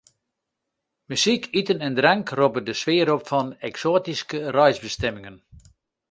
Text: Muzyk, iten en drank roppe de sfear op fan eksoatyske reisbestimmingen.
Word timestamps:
Muzyk, 1.09 1.43
iten 1.59 1.79
en 1.87 1.97
drank 1.99 2.27
roppe 2.39 2.61
de 2.67 2.75
sfear 2.81 3.09
op 3.15 3.23
fan 3.29 3.49
eksoatyske 3.67 4.39
reisbestimmingen. 4.57 5.37